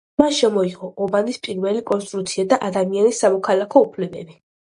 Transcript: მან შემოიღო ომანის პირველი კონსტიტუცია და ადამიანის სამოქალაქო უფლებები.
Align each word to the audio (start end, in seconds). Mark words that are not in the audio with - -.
მან 0.21 0.31
შემოიღო 0.35 0.87
ომანის 1.07 1.37
პირველი 1.47 1.83
კონსტიტუცია 1.91 2.47
და 2.55 2.59
ადამიანის 2.71 3.21
სამოქალაქო 3.27 3.87
უფლებები. 3.89 4.41